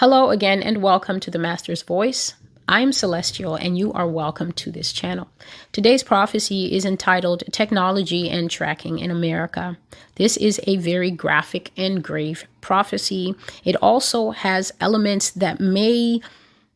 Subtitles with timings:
[0.00, 2.34] Hello again, and welcome to the Master's Voice.
[2.68, 5.30] I'm Celestial, and you are welcome to this channel.
[5.72, 9.78] Today's prophecy is entitled Technology and Tracking in America.
[10.16, 13.34] This is a very graphic and grave prophecy.
[13.64, 16.20] It also has elements that may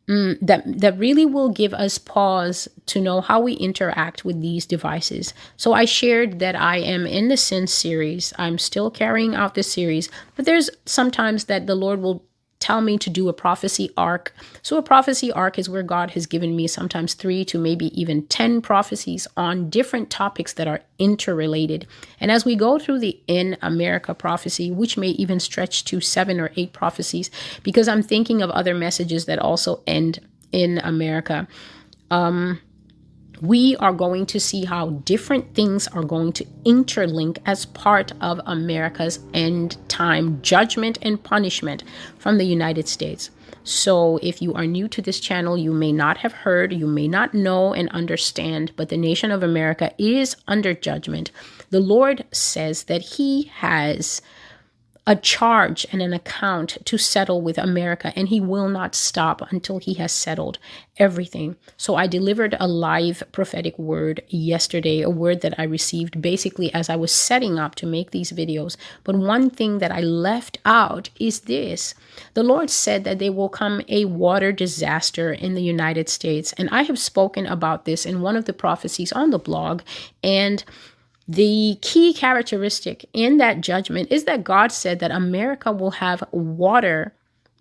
[0.08, 4.64] mm, that that really will give us pause to know how we interact with these
[4.64, 5.34] devices.
[5.58, 8.32] So I shared that I am in the Sin series.
[8.38, 12.24] I'm still carrying out this series, but there's sometimes that the Lord will
[12.60, 14.32] tell me to do a prophecy arc.
[14.62, 18.26] So, a prophecy arc is where God has given me sometimes three to maybe even
[18.26, 21.86] 10 prophecies on different topics that are interrelated.
[22.20, 26.38] And as we go through the In America prophecy, which may even stretch to seven
[26.38, 27.30] or eight prophecies,
[27.62, 30.20] because I'm thinking of other messages that also end
[30.52, 31.48] in America.
[32.10, 32.60] Um,
[33.40, 38.40] we are going to see how different things are going to interlink as part of
[38.46, 41.82] America's end time judgment and punishment
[42.18, 43.30] from the United States.
[43.62, 47.06] So, if you are new to this channel, you may not have heard, you may
[47.06, 51.30] not know and understand, but the nation of America is under judgment.
[51.68, 54.22] The Lord says that He has
[55.06, 59.78] a charge and an account to settle with America, and he will not stop until
[59.78, 60.58] he has settled
[60.98, 61.56] everything.
[61.76, 66.90] So, I delivered a live prophetic word yesterday, a word that I received basically as
[66.90, 68.76] I was setting up to make these videos.
[69.02, 71.94] But one thing that I left out is this
[72.34, 76.68] the Lord said that there will come a water disaster in the United States, and
[76.70, 79.82] I have spoken about this in one of the prophecies on the blog,
[80.22, 80.62] and
[81.28, 87.12] the key characteristic in that judgment is that God said that America will have water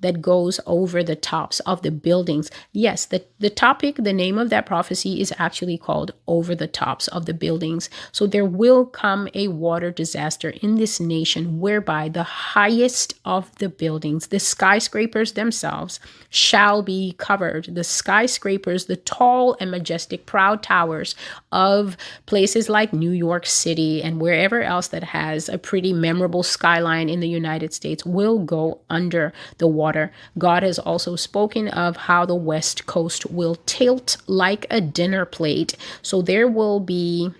[0.01, 2.49] that goes over the tops of the buildings.
[2.71, 7.07] Yes, the, the topic, the name of that prophecy is actually called Over the Tops
[7.09, 7.89] of the Buildings.
[8.11, 13.69] So there will come a water disaster in this nation whereby the highest of the
[13.69, 17.69] buildings, the skyscrapers themselves, shall be covered.
[17.75, 21.15] The skyscrapers, the tall and majestic, proud towers
[21.51, 27.09] of places like New York City and wherever else that has a pretty memorable skyline
[27.09, 30.11] in the United States will go under the water water.
[30.37, 35.75] God has also spoken of how the West Coast will tilt like a dinner plate.
[36.03, 37.31] So there will be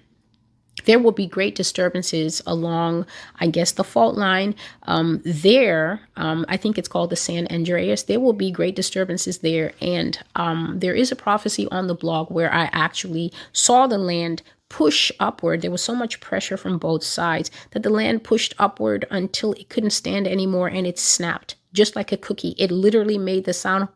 [0.85, 3.05] there will be great disturbances along,
[3.39, 4.55] I guess, the fault line.
[4.83, 8.03] Um, there, um, I think it's called the San Andreas.
[8.03, 9.73] There will be great disturbances there.
[9.81, 14.41] And um, there is a prophecy on the blog where I actually saw the land
[14.69, 15.61] push upward.
[15.61, 19.67] There was so much pressure from both sides that the land pushed upward until it
[19.67, 22.55] couldn't stand anymore and it snapped just like a cookie.
[22.57, 23.87] It literally made the sound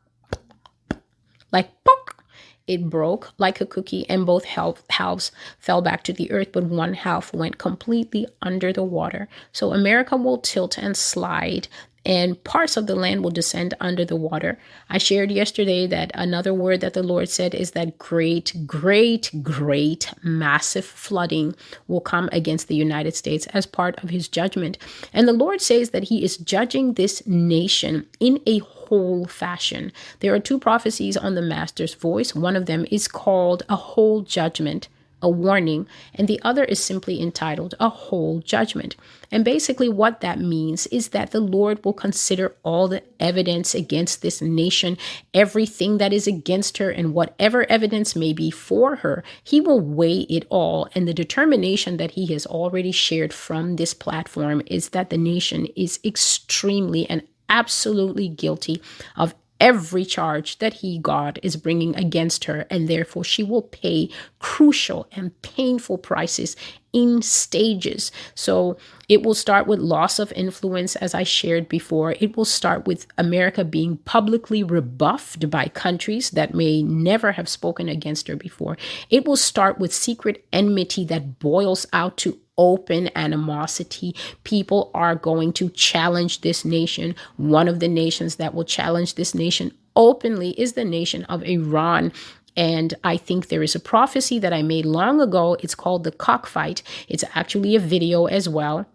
[1.51, 2.23] like pok.
[2.65, 6.93] It broke like a cookie, and both halves fell back to the earth, but one
[6.93, 9.27] half went completely under the water.
[9.51, 11.67] So America will tilt and slide
[12.05, 14.59] and parts of the land will descend under the water.
[14.89, 20.11] I shared yesterday that another word that the Lord said is that great, great, great,
[20.21, 21.55] massive flooding
[21.87, 24.77] will come against the United States as part of his judgment.
[25.13, 29.91] And the Lord says that he is judging this nation in a whole fashion.
[30.19, 32.35] There are two prophecies on the Master's voice.
[32.35, 34.89] One of them is called a whole judgment
[35.23, 38.95] a warning, and the other is simply entitled A Whole Judgment.
[39.31, 44.21] And basically, what that means is that the Lord will consider all the evidence against
[44.21, 44.97] this nation,
[45.33, 50.27] everything that is against her, and whatever evidence may be for her, He will weigh
[50.29, 50.87] it all.
[50.93, 55.67] And the determination that He has already shared from this platform is that the nation
[55.75, 58.81] is extremely and absolutely guilty
[59.15, 64.09] of every charge that he, God, is bringing against her, and therefore she will pay
[64.39, 66.55] crucial and painful prices
[66.91, 68.11] in stages.
[68.35, 68.77] So
[69.09, 72.15] it will start with loss of influence, as I shared before.
[72.19, 77.89] It will start with America being publicly rebuffed by countries that may never have spoken
[77.89, 78.77] against her before.
[79.09, 84.15] It will start with secret enmity that boils out to open animosity.
[84.43, 87.15] People are going to challenge this nation.
[87.37, 92.11] One of the nations that will challenge this nation openly is the nation of Iran.
[92.55, 95.57] And I think there is a prophecy that I made long ago.
[95.61, 96.83] It's called the cockfight.
[97.07, 98.85] It's actually a video as well.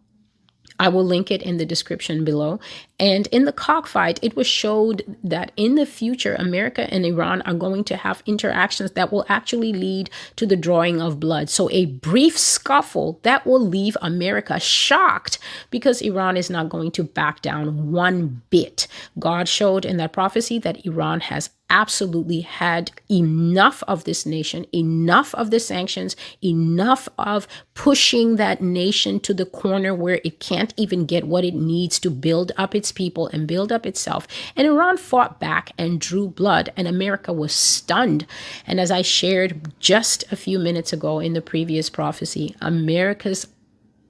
[0.80, 2.60] I will link it in the description below.
[3.00, 7.54] And in the cockfight, it was showed that in the future, America and Iran are
[7.54, 11.48] going to have interactions that will actually lead to the drawing of blood.
[11.48, 15.38] So, a brief scuffle that will leave America shocked
[15.70, 18.88] because Iran is not going to back down one bit.
[19.18, 25.34] God showed in that prophecy that Iran has absolutely had enough of this nation, enough
[25.34, 31.04] of the sanctions, enough of pushing that nation to the corner where it can't even
[31.04, 34.26] get what it needs to build up its its people and build up itself.
[34.56, 38.26] And Iran fought back and drew blood, and America was stunned.
[38.66, 43.46] And as I shared just a few minutes ago in the previous prophecy, America's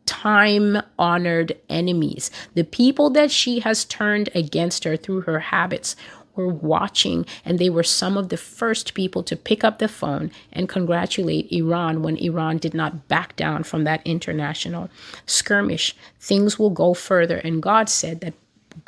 [0.07, 5.97] time honored enemies, the people that she has turned against her through her habits,
[6.39, 10.31] were watching, and they were some of the first people to pick up the phone
[10.53, 14.89] and congratulate Iran when Iran did not back down from that international
[15.27, 15.97] skirmish.
[16.21, 18.35] Things will go further, and God said that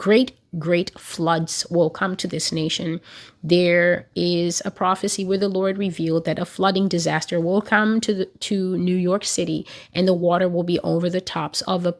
[0.00, 3.00] great great floods will come to this nation.
[3.42, 8.14] There is a prophecy where the Lord revealed that a flooding disaster will come to
[8.14, 11.94] the, to New York City and the water will be over the tops of a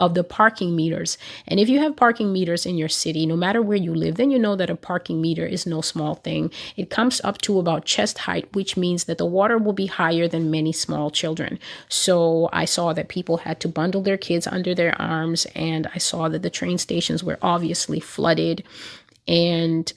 [0.00, 1.18] of the parking meters.
[1.46, 4.30] And if you have parking meters in your city, no matter where you live, then
[4.30, 6.50] you know that a parking meter is no small thing.
[6.76, 10.28] It comes up to about chest height, which means that the water will be higher
[10.28, 11.58] than many small children.
[11.88, 15.98] So I saw that people had to bundle their kids under their arms, and I
[15.98, 18.64] saw that the train stations were obviously flooded.
[19.26, 19.92] And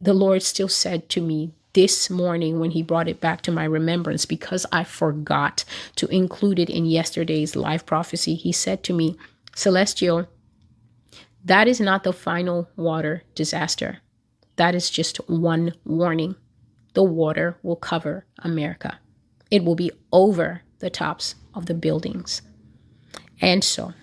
[0.00, 3.64] the Lord still said to me, this morning when he brought it back to my
[3.64, 5.64] remembrance because I forgot
[5.96, 8.34] to include it in yesterday's live prophecy.
[8.34, 9.16] He said to me,
[9.54, 10.28] Celestial,
[11.44, 13.98] that is not the final water disaster.
[14.56, 16.36] That is just one warning.
[16.94, 18.98] The water will cover America.
[19.50, 22.42] It will be over the tops of the buildings.
[23.40, 23.94] And so,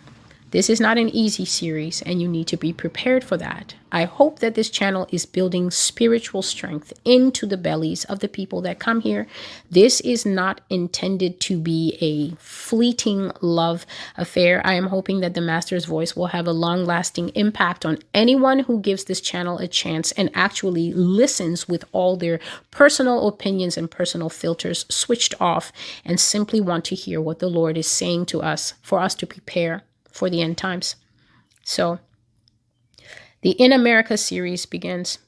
[0.51, 3.75] this is not an easy series, and you need to be prepared for that.
[3.91, 8.61] I hope that this channel is building spiritual strength into the bellies of the people
[8.61, 9.27] that come here.
[9.69, 13.85] This is not intended to be a fleeting love
[14.15, 14.61] affair.
[14.65, 18.59] I am hoping that the Master's voice will have a long lasting impact on anyone
[18.59, 22.39] who gives this channel a chance and actually listens with all their
[22.71, 25.73] personal opinions and personal filters switched off
[26.05, 29.27] and simply want to hear what the Lord is saying to us for us to
[29.27, 29.83] prepare
[30.18, 30.96] for the end times.
[31.64, 32.00] So,
[33.42, 35.19] the In America series begins.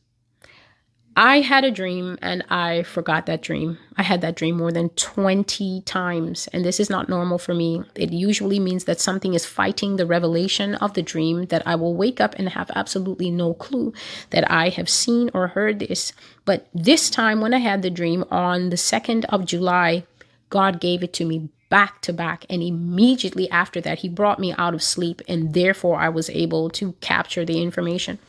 [1.15, 3.77] I had a dream and I forgot that dream.
[3.97, 7.83] I had that dream more than 20 times, and this is not normal for me.
[7.93, 11.93] It usually means that something is fighting the revelation of the dream, that I will
[11.93, 13.91] wake up and have absolutely no clue
[14.29, 16.13] that I have seen or heard this.
[16.45, 20.05] But this time, when I had the dream on the 2nd of July,
[20.49, 22.45] God gave it to me back to back.
[22.49, 26.69] And immediately after that, he brought me out of sleep, and therefore I was able
[26.71, 28.19] to capture the information.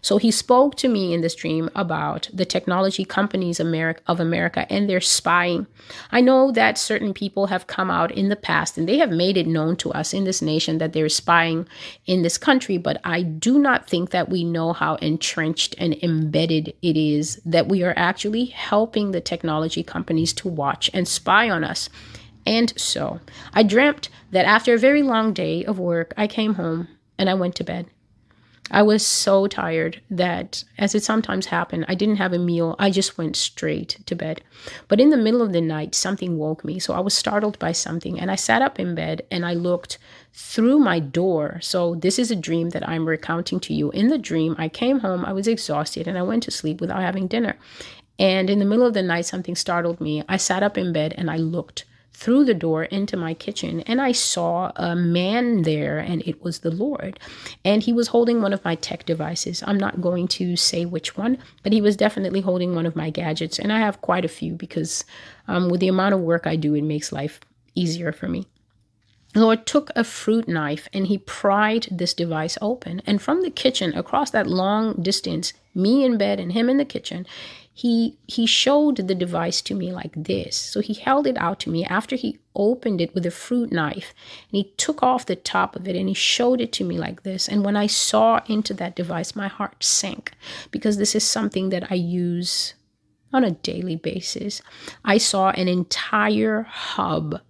[0.00, 4.86] So he spoke to me in this dream about the technology companies of America and
[4.86, 5.66] their spying.
[6.12, 9.38] I know that certain people have come out in the past and they have made
[9.38, 11.66] it known to us in this nation that they're spying
[12.04, 16.74] in this country, but I do not think that we know how entrenched and embedded
[16.82, 21.64] it is that we are actually helping the technology companies to watch and spy on
[21.64, 21.88] us.
[22.46, 23.20] And so
[23.52, 26.88] I dreamt that after a very long day of work, I came home
[27.18, 27.86] and I went to bed.
[28.70, 32.76] I was so tired that, as it sometimes happened, I didn't have a meal.
[32.78, 34.40] I just went straight to bed.
[34.88, 36.78] But in the middle of the night, something woke me.
[36.78, 38.18] So I was startled by something.
[38.18, 39.98] And I sat up in bed and I looked
[40.32, 41.58] through my door.
[41.60, 43.90] So this is a dream that I'm recounting to you.
[43.90, 47.02] In the dream, I came home, I was exhausted, and I went to sleep without
[47.02, 47.56] having dinner.
[48.18, 50.22] And in the middle of the night, something startled me.
[50.26, 51.84] I sat up in bed and I looked
[52.14, 56.60] through the door into my kitchen and I saw a man there and it was
[56.60, 57.18] the Lord.
[57.64, 59.64] And he was holding one of my tech devices.
[59.66, 63.10] I'm not going to say which one, but he was definitely holding one of my
[63.10, 63.58] gadgets.
[63.58, 65.04] And I have quite a few because
[65.48, 67.40] um, with the amount of work I do, it makes life
[67.74, 68.46] easier for me.
[69.34, 73.02] The Lord took a fruit knife and he pried this device open.
[73.04, 76.84] And from the kitchen, across that long distance, me in bed and him in the
[76.84, 77.26] kitchen,
[77.76, 80.56] he he showed the device to me like this.
[80.56, 84.14] So he held it out to me after he opened it with a fruit knife
[84.48, 87.24] and he took off the top of it and he showed it to me like
[87.24, 87.48] this.
[87.48, 90.32] And when i saw into that device my heart sank
[90.70, 92.74] because this is something that i use
[93.32, 94.62] on a daily basis.
[95.04, 97.40] I saw an entire hub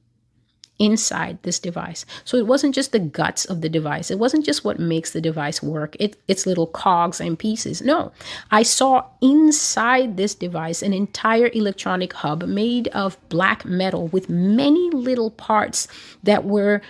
[0.78, 2.04] inside this device.
[2.24, 4.10] So it wasn't just the guts of the device.
[4.10, 7.80] It wasn't just what makes the device work, it, its little cogs and pieces.
[7.80, 8.12] No,
[8.50, 14.90] I saw inside this device an entire electronic hub made of black metal with many
[14.90, 15.86] little parts
[16.22, 16.82] that were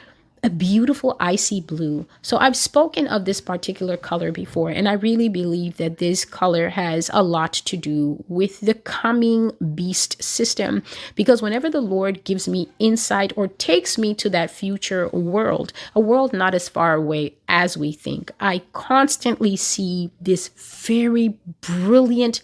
[0.45, 2.07] a beautiful icy blue.
[2.21, 6.69] So I've spoken of this particular color before, and I really believe that this color
[6.69, 10.83] has a lot to do with the coming beast system.
[11.15, 16.01] Because whenever the Lord gives me insight or takes me to that future world, a
[16.01, 18.31] world not as far away as we think.
[18.39, 22.43] I constantly see this very brilliant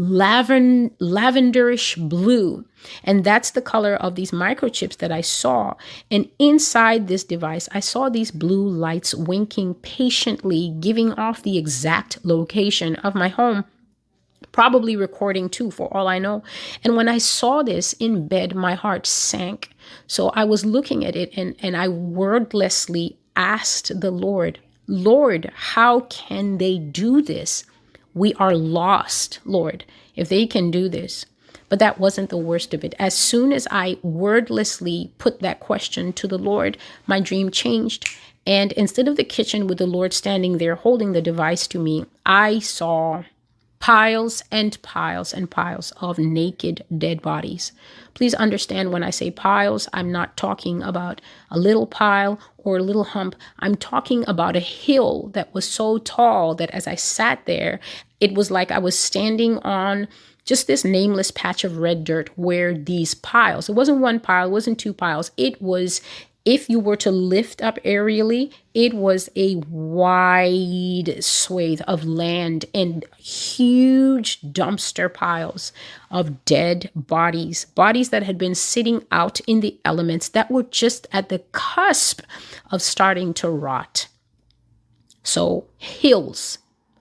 [0.00, 2.64] lavend- lavenderish blue.
[3.04, 5.74] And that's the color of these microchips that I saw.
[6.10, 12.24] And inside this device, I saw these blue lights winking patiently, giving off the exact
[12.24, 13.64] location of my home
[14.52, 16.42] probably recording too, for all I know.
[16.82, 19.70] And when I saw this in bed, my heart sank.
[20.08, 26.00] So I was looking at it and, and I wordlessly asked the Lord, Lord, how
[26.00, 27.64] can they do this?
[28.14, 29.84] We are lost, Lord,
[30.16, 31.26] if they can do this.
[31.68, 32.94] But that wasn't the worst of it.
[32.98, 36.76] As soon as I wordlessly put that question to the Lord,
[37.06, 38.08] my dream changed.
[38.46, 42.06] And instead of the kitchen with the Lord standing there holding the device to me,
[42.26, 43.22] I saw
[43.78, 47.72] piles and piles and piles of naked dead bodies.
[48.14, 52.82] Please understand when I say piles, I'm not talking about a little pile or a
[52.82, 53.34] little hump.
[53.58, 57.80] I'm talking about a hill that was so tall that as I sat there,
[58.20, 60.08] it was like I was standing on
[60.44, 64.50] just this nameless patch of red dirt where these piles, it wasn't one pile, it
[64.50, 66.00] wasn't two piles, it was
[66.44, 73.04] if you were to lift up aerially, it was a wide swathe of land and
[73.18, 75.72] huge dumpster piles
[76.10, 81.06] of dead bodies, bodies that had been sitting out in the elements that were just
[81.12, 82.22] at the cusp
[82.70, 84.08] of starting to rot.
[85.22, 86.58] So, hills.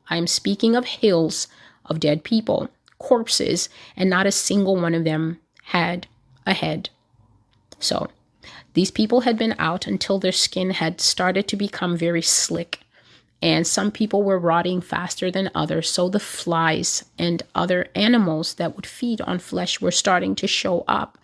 [0.10, 1.48] I'm speaking of hills
[1.86, 2.67] of dead people,
[2.98, 6.08] corpses, and not a single one of them had
[6.46, 6.89] a head.
[7.79, 8.10] So,
[8.80, 12.80] these people had been out until their skin had started to become very slick.
[13.42, 15.90] And some people were rotting faster than others.
[15.90, 20.86] So the flies and other animals that would feed on flesh were starting to show
[20.88, 21.18] up.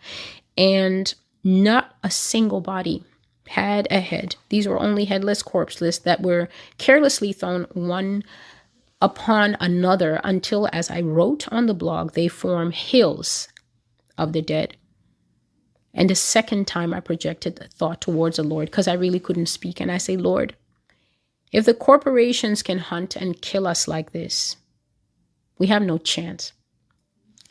[0.58, 3.06] And not a single body
[3.48, 4.36] had a head.
[4.50, 8.26] These were only headless corpses that were carelessly thrown one
[9.02, 13.48] upon another until, as I wrote on the blog, they form hills
[14.18, 14.76] of the dead.
[15.96, 19.48] And the second time I projected the thought towards the Lord because I really couldn't
[19.48, 19.80] speak.
[19.80, 20.56] And I say, Lord,
[21.52, 24.58] if the corporations can hunt and kill us like this,
[25.58, 26.52] we have no chance.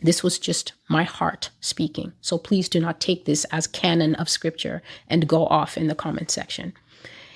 [0.01, 2.13] This was just my heart speaking.
[2.21, 5.95] So please do not take this as canon of scripture and go off in the
[5.95, 6.75] comment section.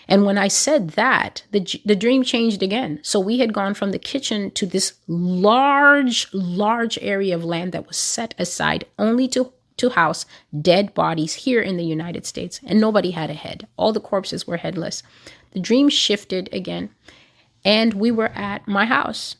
[0.08, 3.00] And when I said that, the, the dream changed again.
[3.02, 7.86] So we had gone from the kitchen to this large, large area of land that
[7.86, 10.26] was set aside only to to house
[10.60, 13.66] dead bodies here in the United States, and nobody had a head.
[13.76, 15.02] All the corpses were headless.
[15.52, 16.90] The dream shifted again,
[17.64, 19.36] and we were at my house.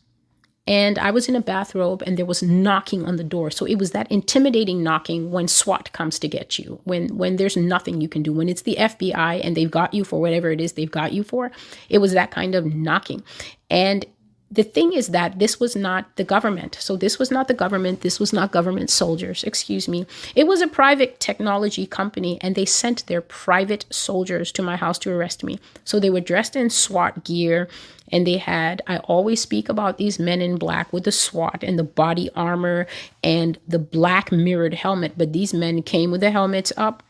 [0.66, 3.50] And I was in a bathrobe, and there was knocking on the door.
[3.50, 7.57] So it was that intimidating knocking when SWAT comes to get you, when when there's
[7.57, 10.61] nothing you can do, when it's the FBI and they've got you for whatever it
[10.61, 11.50] is they've got you for.
[11.88, 13.23] It was that kind of knocking,
[13.71, 14.04] and
[14.50, 16.78] the thing is that this was not the government.
[16.81, 18.00] So, this was not the government.
[18.00, 20.07] This was not government soldiers, excuse me.
[20.35, 24.99] It was a private technology company, and they sent their private soldiers to my house
[25.00, 25.61] to arrest me.
[25.85, 27.69] So, they were dressed in SWAT gear,
[28.11, 31.78] and they had, I always speak about these men in black with the SWAT and
[31.78, 32.87] the body armor
[33.23, 37.02] and the black mirrored helmet, but these men came with the helmets up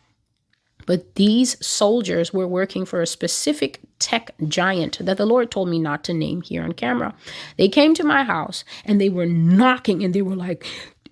[0.88, 5.78] but these soldiers were working for a specific tech giant that the Lord told me
[5.78, 7.14] not to name here on camera.
[7.59, 10.64] They came to my house and they were knocking and they were like,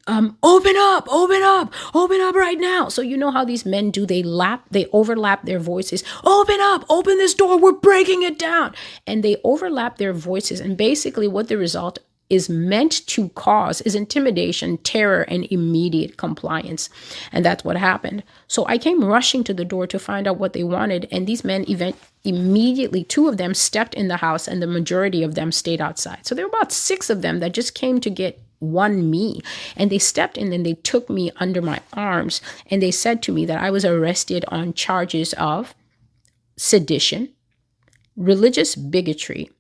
[0.06, 2.88] um, open up, open up, open up right now.
[2.88, 4.06] So you know how these men do?
[4.06, 6.02] They lap, they overlap their voices.
[6.25, 7.59] Open up, open this door.
[7.59, 8.75] We're breaking it down.
[9.06, 10.59] And they overlap their voices.
[10.59, 16.90] And basically, what the result is meant to cause is intimidation, terror, and immediate compliance.
[17.33, 18.25] And that's what happened.
[18.49, 21.06] So I came rushing to the door to find out what they wanted.
[21.12, 25.23] And these men event immediately, two of them stepped in the house, and the majority
[25.23, 26.26] of them stayed outside.
[26.26, 29.40] So there were about six of them that just came to get one me.
[29.76, 32.40] And they stepped in and they took me under my arms.
[32.71, 35.75] And they said to me that I was arrested on charges of
[36.56, 37.28] sedition,
[38.16, 39.50] religious bigotry,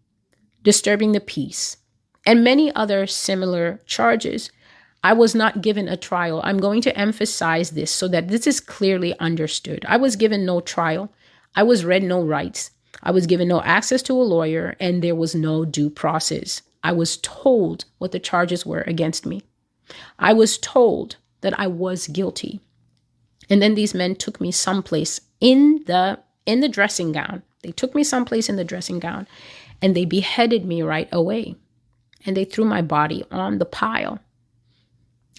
[0.62, 1.76] disturbing the peace
[2.26, 4.50] and many other similar charges.
[5.02, 6.40] I was not given a trial.
[6.42, 9.84] I'm going to emphasize this so that this is clearly understood.
[9.88, 11.12] I was given no trial.
[11.54, 12.72] I was read no rights.
[13.02, 16.62] I was given no access to a lawyer, and there was no due process.
[16.82, 19.42] I was told what the charges were against me.
[20.18, 22.60] I was told that I was guilty.
[23.48, 27.42] And then these men took me someplace in the in the dressing gown.
[27.62, 29.26] They took me someplace in the dressing gown
[29.82, 31.56] and they beheaded me right away
[32.26, 34.18] and they threw my body on the pile.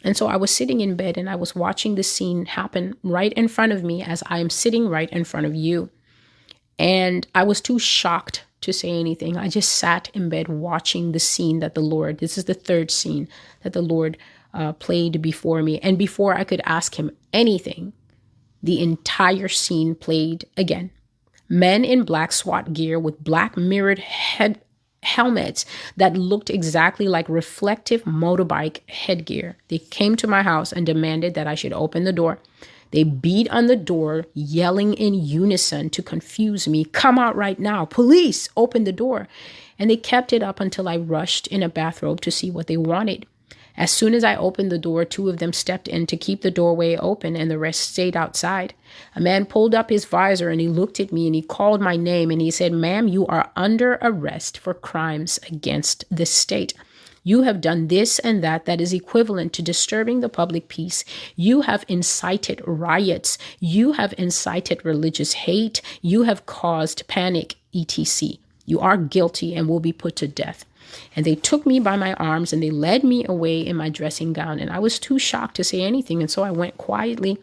[0.04, 3.34] And so I was sitting in bed and I was watching the scene happen right
[3.34, 5.90] in front of me as I am sitting right in front of you.
[6.80, 9.38] And I was too shocked to say anything.
[9.38, 12.92] I just sat in bed watching the scene that the Lord, this is the third
[12.92, 13.28] scene
[13.64, 14.18] that the Lord
[14.54, 15.80] uh, played before me.
[15.80, 17.94] And before I could ask him anything,
[18.62, 20.92] the entire scene played again.
[21.50, 24.62] Men in black SWAT gear with black mirrored head
[25.08, 29.56] helmets that looked exactly like reflective motorbike headgear.
[29.70, 32.40] They came to my house and demanded that I should open the door.
[32.92, 37.86] They beat on the door, yelling in unison to confuse me Come out right now!
[37.86, 38.50] Police!
[38.56, 39.28] Open the door!
[39.80, 42.78] And they kept it up until I rushed in a bathrobe to see what they
[42.78, 43.26] wanted.
[43.78, 46.50] As soon as I opened the door, two of them stepped in to keep the
[46.50, 48.74] doorway open, and the rest stayed outside.
[49.16, 51.96] A man pulled up his visor and he looked at me and he called my
[51.96, 56.74] name and he said, Ma'am, you are under arrest for crimes against the state.
[57.24, 61.04] You have done this and that that is equivalent to disturbing the public peace.
[61.36, 63.38] You have incited riots.
[63.60, 65.82] You have incited religious hate.
[66.02, 68.38] You have caused panic, etc.
[68.66, 70.66] You are guilty and will be put to death.
[71.16, 74.34] And they took me by my arms and they led me away in my dressing
[74.34, 74.60] gown.
[74.60, 76.22] And I was too shocked to say anything.
[76.22, 77.38] And so I went quietly.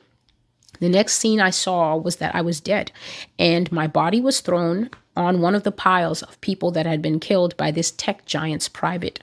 [0.81, 2.91] The next scene I saw was that I was dead,
[3.39, 7.21] and my body was thrown on one of the piles of people that had been
[7.21, 9.21] killed by this tech giant's private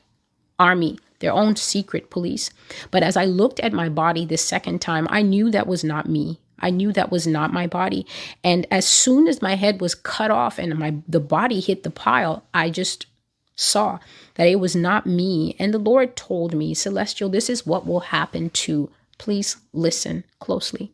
[0.58, 2.50] army, their own secret police.
[2.90, 6.08] But as I looked at my body this second time, I knew that was not
[6.08, 6.40] me.
[6.60, 8.06] I knew that was not my body.
[8.44, 11.90] And as soon as my head was cut off and my the body hit the
[11.90, 13.08] pile, I just
[13.62, 14.00] saw
[14.36, 15.56] that it was not me.
[15.60, 20.92] And the Lord told me, Celestial, this is what will happen to, please listen closely.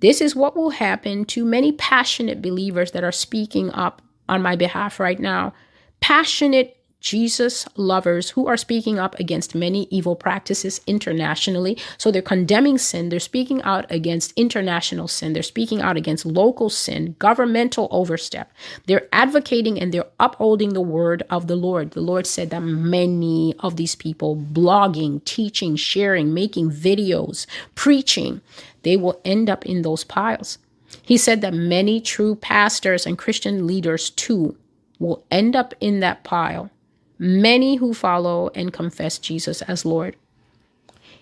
[0.00, 4.56] This is what will happen to many passionate believers that are speaking up on my
[4.56, 5.54] behalf right now.
[6.00, 6.75] Passionate
[7.06, 11.78] Jesus lovers who are speaking up against many evil practices internationally.
[11.98, 16.68] So they're condemning sin, they're speaking out against international sin, they're speaking out against local
[16.68, 18.52] sin, governmental overstep.
[18.86, 21.92] They're advocating and they're upholding the word of the Lord.
[21.92, 27.46] The Lord said that many of these people blogging, teaching, sharing, making videos,
[27.76, 28.40] preaching,
[28.82, 30.58] they will end up in those piles.
[31.02, 34.56] He said that many true pastors and Christian leaders too
[34.98, 36.68] will end up in that pile
[37.18, 40.16] many who follow and confess Jesus as Lord.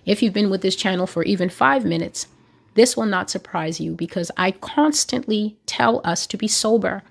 [0.05, 2.27] If you've been with this channel for even five minutes,
[2.75, 7.03] this will not surprise you because I constantly tell us to be sober.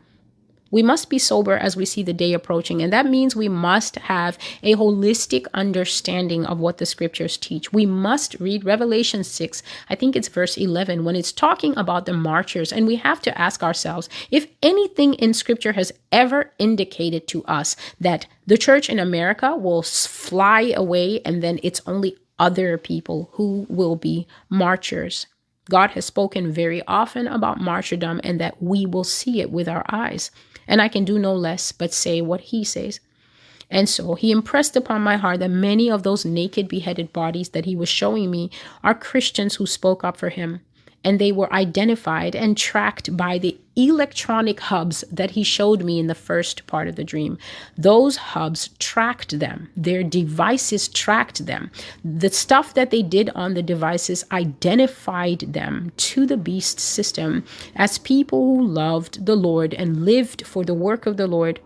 [0.73, 3.95] We must be sober as we see the day approaching, and that means we must
[3.97, 7.71] have a holistic understanding of what the scriptures teach.
[7.71, 12.13] We must read Revelation 6, I think it's verse 11, when it's talking about the
[12.13, 17.43] martyrs, and we have to ask ourselves if anything in scripture has ever indicated to
[17.45, 23.29] us that the church in America will fly away and then it's only other people
[23.33, 25.27] who will be martyrs.
[25.69, 29.85] God has spoken very often about martyrdom and that we will see it with our
[29.89, 30.31] eyes
[30.67, 32.99] and I can do no less but say what he says.
[33.69, 37.65] And so he impressed upon my heart that many of those naked, beheaded bodies that
[37.65, 38.51] he was showing me
[38.83, 40.61] are Christians who spoke up for him.
[41.03, 46.07] And they were identified and tracked by the electronic hubs that he showed me in
[46.07, 47.37] the first part of the dream.
[47.77, 51.71] Those hubs tracked them, their devices tracked them.
[52.03, 57.43] The stuff that they did on the devices identified them to the beast system
[57.75, 61.59] as people who loved the Lord and lived for the work of the Lord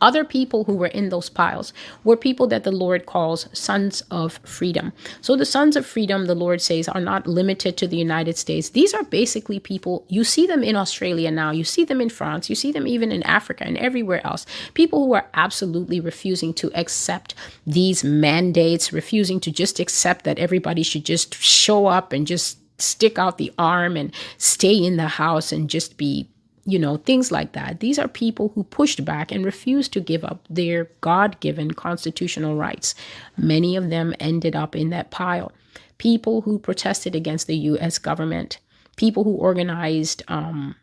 [0.00, 1.72] other people who were in those piles
[2.04, 4.92] were people that the Lord calls sons of freedom.
[5.20, 8.70] So the sons of freedom, the Lord says, are not limited to the United States.
[8.70, 12.50] These are basically people, you see them in Australia now, you see them in France,
[12.50, 14.44] you see them even in Africa and everywhere else.
[14.74, 17.34] People who are absolutely refusing to accept
[17.66, 23.18] these mandates, refusing to just accept that everybody should just show up and just stick
[23.18, 26.28] out the arm and stay in the house and just be
[26.66, 27.78] you know, things like that.
[27.80, 32.56] These are people who pushed back and refused to give up their God given constitutional
[32.56, 32.94] rights.
[33.36, 35.52] Many of them ended up in that pile.
[35.98, 38.58] People who protested against the US government,
[38.96, 40.74] people who organized um,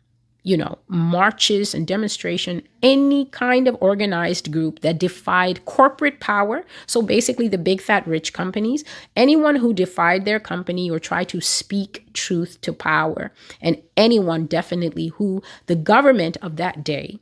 [0.44, 6.64] you know, marches and demonstration, any kind of organized group that defied corporate power.
[6.86, 8.84] So basically, the big fat rich companies,
[9.16, 15.08] anyone who defied their company or tried to speak truth to power, and anyone definitely
[15.08, 17.18] who the government of that day,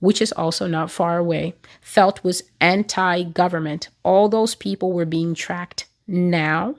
[0.00, 3.90] which is also not far away, felt was anti government.
[4.02, 6.74] All those people were being tracked now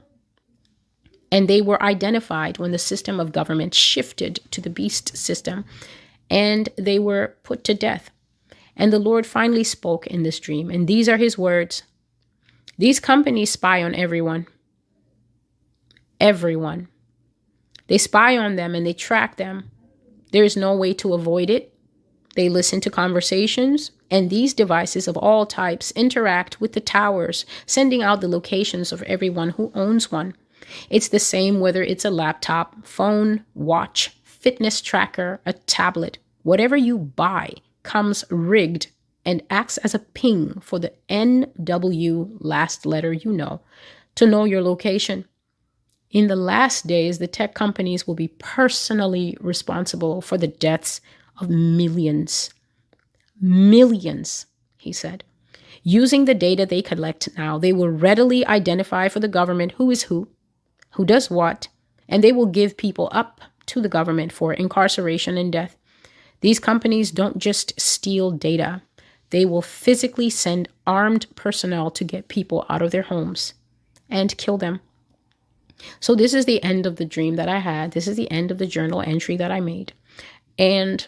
[1.31, 5.65] and they were identified when the system of government shifted to the beast system
[6.29, 8.09] and they were put to death.
[8.75, 10.69] And the Lord finally spoke in this dream.
[10.69, 11.83] And these are his words
[12.77, 14.47] These companies spy on everyone.
[16.19, 16.87] Everyone.
[17.87, 19.69] They spy on them and they track them.
[20.31, 21.73] There is no way to avoid it.
[22.35, 28.03] They listen to conversations, and these devices of all types interact with the towers, sending
[28.03, 30.35] out the locations of everyone who owns one.
[30.89, 36.17] It's the same whether it's a laptop, phone, watch, fitness tracker, a tablet.
[36.43, 38.87] Whatever you buy comes rigged
[39.25, 43.61] and acts as a ping for the NW last letter you know
[44.15, 45.25] to know your location.
[46.11, 51.01] In the last days, the tech companies will be personally responsible for the deaths
[51.41, 52.53] of millions.
[53.41, 54.45] Millions,
[54.77, 55.23] he said.
[55.83, 60.03] Using the data they collect now, they will readily identify for the government who is
[60.03, 60.29] who,
[60.95, 61.67] who does what,
[62.07, 65.77] and they will give people up to the government for incarceration and death.
[66.41, 68.81] These companies don't just steal data,
[69.31, 73.53] they will physically send armed personnel to get people out of their homes
[74.09, 74.79] and kill them.
[75.99, 77.91] So, this is the end of the dream that I had.
[77.91, 79.91] This is the end of the journal entry that I made.
[80.57, 81.05] And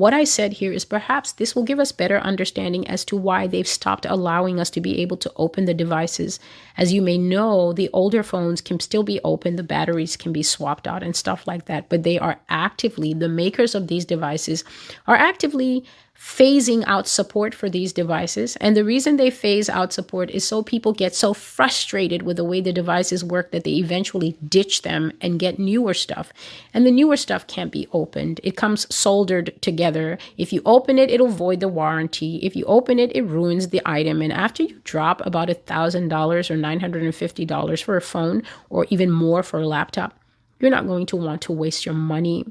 [0.00, 3.46] what I said here is perhaps this will give us better understanding as to why
[3.46, 6.40] they've stopped allowing us to be able to open the devices.
[6.78, 10.42] As you may know, the older phones can still be opened, the batteries can be
[10.42, 14.64] swapped out and stuff like that, but they are actively, the makers of these devices
[15.06, 15.84] are actively
[16.20, 18.54] phasing out support for these devices.
[18.56, 22.44] And the reason they phase out support is so people get so frustrated with the
[22.44, 26.30] way the devices work that they eventually ditch them and get newer stuff.
[26.74, 30.18] And the newer stuff can't be opened, it comes soldered together.
[30.36, 32.36] If you open it, it'll void the warranty.
[32.42, 34.20] If you open it, it ruins the item.
[34.20, 39.42] And after you drop about a $1,000 or $950 for a phone or even more
[39.42, 40.20] for a laptop,
[40.58, 42.44] you're not going to want to waste your money.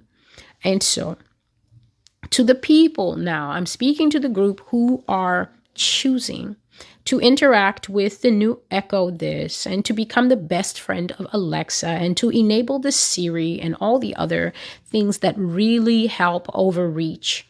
[0.63, 1.17] And so,
[2.32, 3.50] to the people now.
[3.52, 6.56] I'm speaking to the group who are choosing
[7.06, 11.88] to interact with the new Echo This and to become the best friend of Alexa
[11.88, 14.54] and to enable the Siri and all the other
[14.86, 17.48] things that really help overreach.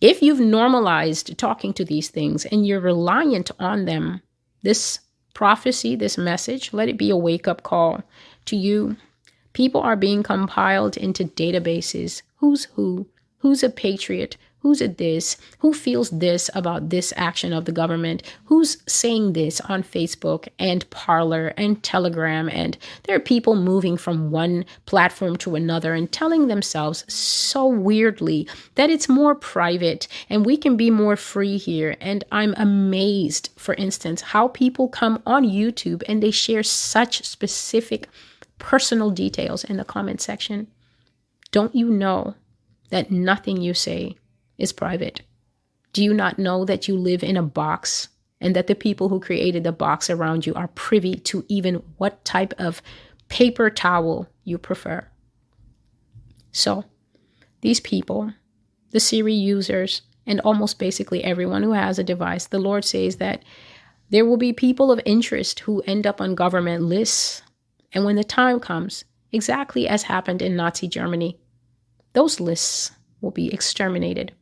[0.00, 4.22] If you've normalized talking to these things and you're reliant on them,
[4.62, 5.00] this
[5.34, 8.02] prophecy, this message, let it be a wake up call
[8.46, 8.96] to you.
[9.52, 12.22] People are being compiled into databases.
[12.36, 13.06] Who's who?
[13.40, 14.36] Who's a patriot?
[14.60, 15.38] Who's a this?
[15.60, 18.22] Who feels this about this action of the government?
[18.44, 22.50] Who's saying this on Facebook and Parler and Telegram?
[22.50, 28.46] And there are people moving from one platform to another and telling themselves so weirdly
[28.74, 31.96] that it's more private and we can be more free here.
[31.98, 38.08] And I'm amazed, for instance, how people come on YouTube and they share such specific
[38.58, 40.66] personal details in the comment section.
[41.50, 42.34] Don't you know
[42.90, 44.16] that nothing you say
[44.58, 45.22] is private?
[45.92, 48.08] Do you not know that you live in a box
[48.40, 52.24] and that the people who created the box around you are privy to even what
[52.24, 52.82] type of
[53.28, 55.06] paper towel you prefer?
[56.52, 56.84] So,
[57.60, 58.32] these people,
[58.90, 63.42] the Siri users, and almost basically everyone who has a device, the Lord says that
[64.10, 67.42] there will be people of interest who end up on government lists.
[67.92, 71.38] And when the time comes, exactly as happened in Nazi Germany,
[72.12, 74.32] those lists will be exterminated.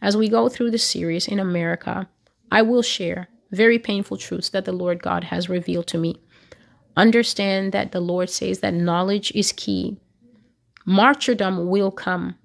[0.00, 2.08] As we go through this series in America,
[2.50, 6.20] I will share very painful truths that the Lord God has revealed to me.
[6.96, 9.96] Understand that the Lord says that knowledge is key.
[10.84, 12.36] Martyrdom will come.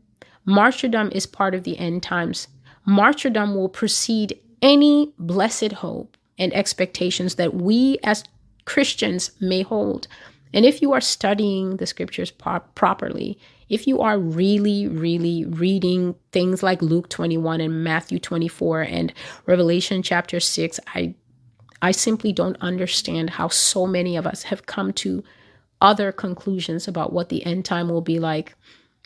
[0.46, 2.48] Martyrdom is part of the end times.
[2.86, 8.24] Martyrdom will precede any blessed hope and expectations that we as
[8.66, 10.08] Christians may hold.
[10.54, 13.38] And if you are studying the scriptures pro- properly,
[13.70, 19.14] if you are really, really reading things like Luke 21 and Matthew 24 and
[19.46, 21.16] Revelation chapter 6, I
[21.82, 25.24] I simply don't understand how so many of us have come to
[25.82, 28.56] other conclusions about what the end time will be like.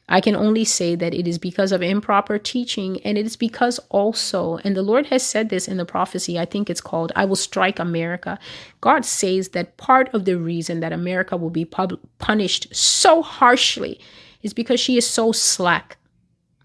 [0.10, 3.80] I can only say that it is because of improper teaching, and it is because
[3.90, 7.26] also, and the Lord has said this in the prophecy, I think it's called, I
[7.26, 8.38] will strike America.
[8.82, 14.00] God says that part of the reason that America will be pub- punished so harshly
[14.44, 15.98] is because she is so slack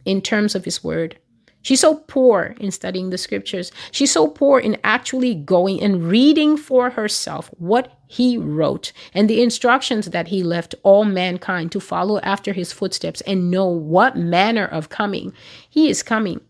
[0.04, 1.18] in terms of his word.
[1.62, 3.72] She's so poor in studying the scriptures.
[3.90, 9.42] She's so poor in actually going and reading for herself what he wrote and the
[9.42, 14.64] instructions that he left all mankind to follow after his footsteps and know what manner
[14.64, 15.32] of coming
[15.68, 16.40] he is coming.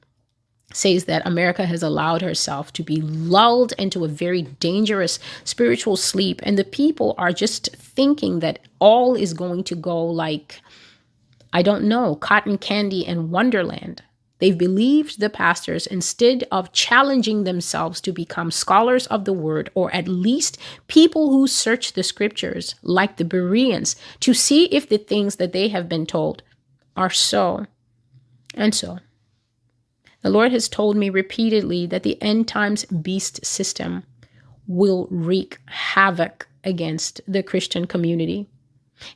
[0.72, 6.40] Says that America has allowed herself to be lulled into a very dangerous spiritual sleep,
[6.42, 10.60] and the people are just thinking that all is going to go like
[11.52, 14.02] I don't know, cotton candy and wonderland.
[14.38, 19.92] They've believed the pastors instead of challenging themselves to become scholars of the word, or
[19.94, 25.36] at least people who search the scriptures, like the Bereans, to see if the things
[25.36, 26.42] that they have been told
[26.96, 27.66] are so.
[28.54, 28.98] And so,
[30.22, 34.04] The Lord has told me repeatedly that the end times beast system
[34.66, 38.48] will wreak havoc against the Christian community.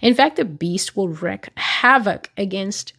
[0.01, 2.93] In fact, the beast will wreak havoc against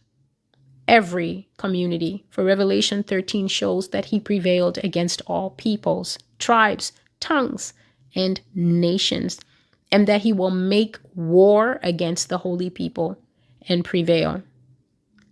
[0.87, 2.25] every community.
[2.29, 7.73] For Revelation 13 shows that he prevailed against all peoples, tribes, tongues,
[8.15, 9.39] and nations,
[9.91, 13.17] and that he will make war against the holy people
[13.67, 14.43] and prevail.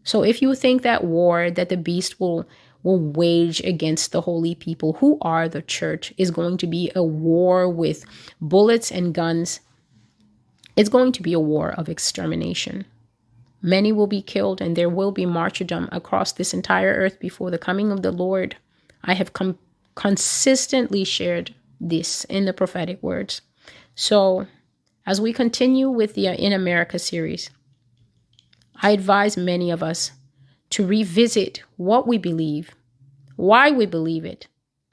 [0.03, 2.47] So if you think that war that the beast will
[2.83, 7.03] will wage against the holy people who are the church is going to be a
[7.03, 8.03] war with
[8.41, 9.59] bullets and guns,
[10.75, 12.85] it's going to be a war of extermination.
[13.61, 17.57] Many will be killed, and there will be martyrdom across this entire earth before the
[17.57, 18.55] coming of the Lord.
[19.03, 19.59] I have com-
[19.95, 23.41] consistently shared this in the prophetic words.
[23.95, 24.47] So,
[25.05, 27.49] as we continue with the uh, In America series,
[28.81, 30.11] I advise many of us
[30.71, 32.71] to revisit what we believe,
[33.35, 34.47] why we believe it,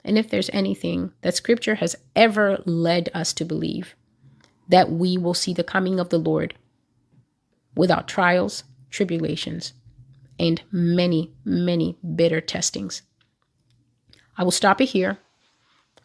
[0.05, 3.95] and if there's anything that Scripture has ever led us to believe,
[4.68, 6.54] that we will see the coming of the Lord
[7.74, 9.72] without trials, tribulations,
[10.38, 13.02] and many, many bitter testings.
[14.37, 15.18] I will stop it here.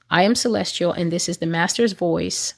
[0.10, 2.56] I am Celestial, and this is the Master's Voice.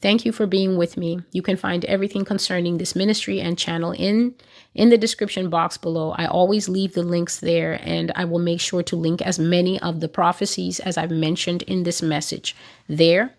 [0.00, 1.20] Thank you for being with me.
[1.30, 4.34] You can find everything concerning this ministry and channel in
[4.74, 6.12] in the description box below.
[6.12, 9.78] I always leave the links there and I will make sure to link as many
[9.80, 12.56] of the prophecies as I've mentioned in this message
[12.88, 13.34] there.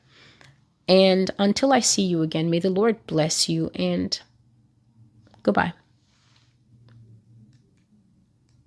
[0.91, 4.19] And until I see you again, may the Lord bless you and
[5.43, 5.73] Goodbye.